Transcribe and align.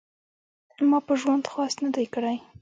ما 0.89 0.99
په 1.07 1.13
ژوند 1.21 1.43
خواست 1.51 1.77
نه 1.85 1.89
دی 1.95 2.05
کړی. 2.13 2.37